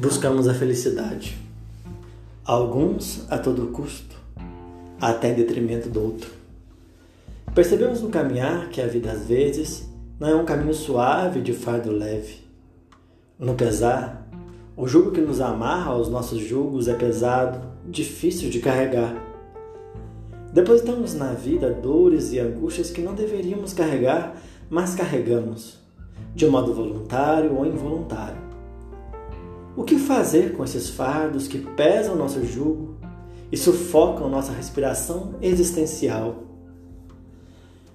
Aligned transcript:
Buscamos 0.00 0.48
a 0.48 0.54
felicidade. 0.54 1.36
Alguns 2.42 3.30
a 3.30 3.36
todo 3.36 3.66
custo, 3.66 4.16
até 4.98 5.30
em 5.30 5.34
detrimento 5.34 5.90
do 5.90 6.02
outro. 6.02 6.30
Percebemos 7.54 8.00
no 8.00 8.08
caminhar 8.08 8.70
que 8.70 8.80
a 8.80 8.86
vida 8.86 9.12
às 9.12 9.26
vezes 9.26 9.86
não 10.18 10.26
é 10.26 10.34
um 10.34 10.46
caminho 10.46 10.72
suave 10.72 11.42
de 11.42 11.52
fardo 11.52 11.92
leve. 11.92 12.36
No 13.38 13.52
pesar, 13.52 14.26
o 14.74 14.88
jugo 14.88 15.10
que 15.10 15.20
nos 15.20 15.38
amarra 15.38 15.90
aos 15.90 16.08
nossos 16.08 16.40
julgos 16.40 16.88
é 16.88 16.94
pesado, 16.94 17.60
difícil 17.86 18.48
de 18.48 18.60
carregar. 18.60 19.14
Depositamos 20.50 21.12
na 21.12 21.34
vida 21.34 21.70
dores 21.74 22.32
e 22.32 22.38
angústias 22.38 22.90
que 22.90 23.02
não 23.02 23.14
deveríamos 23.14 23.74
carregar, 23.74 24.34
mas 24.70 24.94
carregamos, 24.94 25.78
de 26.34 26.46
modo 26.46 26.72
voluntário 26.72 27.54
ou 27.54 27.66
involuntário. 27.66 28.49
O 29.80 29.82
que 29.82 29.98
fazer 29.98 30.52
com 30.52 30.62
esses 30.62 30.90
fardos 30.90 31.48
que 31.48 31.56
pesam 31.56 32.14
nosso 32.14 32.44
jugo 32.44 32.96
e 33.50 33.56
sufocam 33.56 34.28
nossa 34.28 34.52
respiração 34.52 35.36
existencial? 35.40 36.44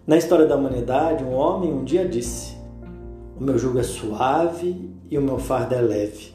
Na 0.07 0.17
história 0.17 0.48
da 0.48 0.55
humanidade, 0.55 1.23
um 1.23 1.35
homem 1.35 1.71
um 1.71 1.84
dia 1.84 2.03
disse: 2.07 2.55
O 3.40 3.43
meu 3.43 3.59
jugo 3.59 3.77
é 3.77 3.84
suave 3.84 4.90
e 5.12 5.16
o 5.16 5.21
meu 5.21 5.38
fardo 5.38 5.76
é 5.76 5.81
leve. 5.81 6.34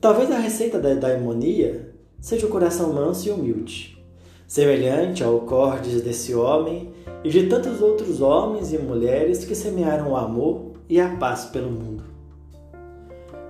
Talvez 0.00 0.32
a 0.32 0.38
receita 0.38 0.80
da 0.80 0.94
daimonia 0.94 1.94
seja 2.20 2.44
o 2.44 2.50
coração 2.50 2.92
manso 2.92 3.28
e 3.28 3.30
humilde, 3.30 4.04
semelhante 4.48 5.22
ao 5.22 5.42
cordes 5.42 6.02
desse 6.02 6.34
homem 6.34 6.92
e 7.22 7.30
de 7.30 7.46
tantos 7.46 7.80
outros 7.80 8.20
homens 8.20 8.72
e 8.72 8.78
mulheres 8.78 9.44
que 9.44 9.54
semearam 9.54 10.10
o 10.10 10.16
amor 10.16 10.72
e 10.88 11.00
a 11.00 11.08
paz 11.18 11.44
pelo 11.44 11.70
mundo. 11.70 12.17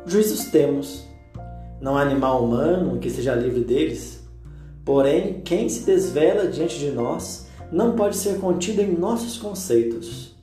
Juízos 0.08 0.46
temos. 0.46 1.06
Não 1.82 1.94
há 1.94 2.00
animal 2.00 2.42
humano 2.42 2.98
que 2.98 3.10
seja 3.10 3.34
livre 3.34 3.62
deles. 3.62 4.26
Porém, 4.82 5.42
quem 5.42 5.68
se 5.68 5.84
desvela 5.84 6.48
diante 6.48 6.78
de 6.78 6.90
nós 6.90 7.46
não 7.70 7.94
pode 7.94 8.16
ser 8.16 8.40
contido 8.40 8.80
em 8.80 8.96
nossos 8.96 9.36
conceitos, 9.36 10.34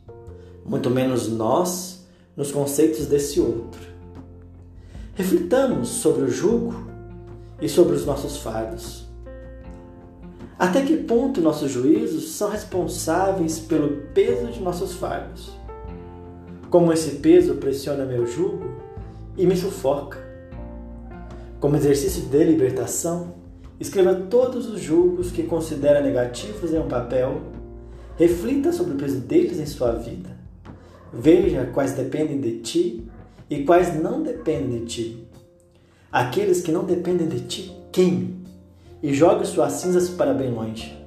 muito 0.63 0.91
menos 0.91 1.27
nós 1.27 2.05
nos 2.37 2.51
conceitos 2.51 3.07
desse 3.07 3.39
outro. 3.41 3.81
Reflitamos 5.15 5.89
sobre 5.89 6.25
o 6.25 6.29
jugo 6.29 6.85
e 7.59 7.67
sobre 7.67 7.95
os 7.95 8.05
nossos 8.05 8.37
fardos. 8.37 9.07
Até 10.59 10.83
que 10.83 10.95
ponto 10.95 11.41
nossos 11.41 11.71
juízos 11.71 12.33
são 12.33 12.51
responsáveis 12.51 13.57
pelo 13.57 14.03
peso 14.13 14.45
de 14.51 14.61
nossos 14.61 14.93
fardos? 14.93 15.51
Como 16.69 16.93
esse 16.93 17.15
peso 17.15 17.55
pressiona 17.55 18.05
meu 18.05 18.27
jugo 18.27 18.84
e 19.37 19.45
me 19.45 19.55
sufoca. 19.55 20.19
Como 21.59 21.75
exercício 21.75 22.23
de 22.23 22.43
libertação, 22.43 23.35
escreva 23.79 24.13
todos 24.13 24.67
os 24.69 24.79
julgos 24.79 25.31
que 25.31 25.43
considera 25.43 26.01
negativos 26.01 26.73
em 26.73 26.79
um 26.79 26.87
papel, 26.87 27.41
reflita 28.17 28.71
sobre 28.71 28.93
o 28.93 28.97
peso 28.97 29.19
deles 29.19 29.59
em 29.59 29.65
sua 29.65 29.91
vida, 29.91 30.29
veja 31.11 31.69
quais 31.73 31.93
dependem 31.93 32.39
de 32.39 32.59
ti 32.59 33.07
e 33.49 33.63
quais 33.63 34.01
não 34.01 34.23
dependem 34.23 34.79
de 34.79 34.85
ti. 34.85 35.27
Aqueles 36.11 36.61
que 36.61 36.71
não 36.71 36.85
dependem 36.85 37.27
de 37.27 37.41
ti, 37.41 37.75
queime 37.91 38.45
e 39.03 39.13
jogue 39.13 39.45
suas 39.45 39.73
cinzas 39.73 40.09
para 40.09 40.33
bem 40.33 40.51
longe. 40.51 40.97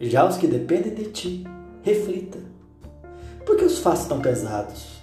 Já 0.00 0.28
os 0.28 0.36
que 0.36 0.46
dependem 0.46 0.94
de 0.94 1.06
ti, 1.06 1.44
reflita. 1.82 2.38
Por 3.44 3.56
que 3.56 3.64
os 3.64 3.78
faz 3.78 4.06
tão 4.06 4.20
pesados? 4.20 4.97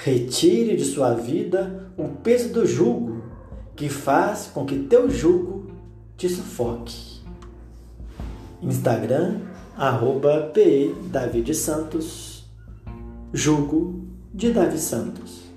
Retire 0.00 0.76
de 0.76 0.84
sua 0.84 1.12
vida 1.12 1.90
o 1.96 2.08
peso 2.08 2.52
do 2.52 2.64
jugo 2.64 3.20
que 3.74 3.88
faz 3.88 4.48
com 4.54 4.64
que 4.64 4.78
teu 4.84 5.10
jugo 5.10 5.72
te 6.16 6.28
sufoque. 6.28 7.20
Instagram, 8.62 9.40
arroba 9.76 10.52
David 11.10 11.52
Santos, 11.52 12.48
jugo 13.32 14.04
de 14.32 14.52
Davi 14.52 14.78
Santos. 14.78 15.47